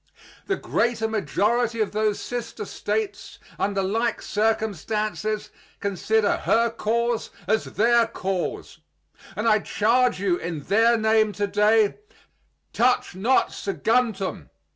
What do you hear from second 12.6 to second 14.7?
"Touch not Saguntum."